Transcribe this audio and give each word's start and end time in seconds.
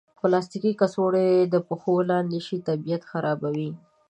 پلاستيکي 0.19 0.71
کڅوړې 0.79 1.29
د 1.53 1.55
پښو 1.67 1.93
لاندې 2.11 2.39
شي، 2.45 2.57
طبیعت 2.67 3.03
خرابوي. 3.11 3.71